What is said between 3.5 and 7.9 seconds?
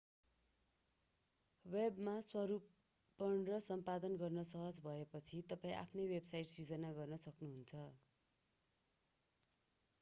र सम्पादन गर्न सहज भएपछि तपाईं आफ्नै वेबसाइट सिर्जना गर्न सक्नुहुन्छ